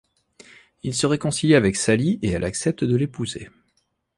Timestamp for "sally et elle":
1.75-2.43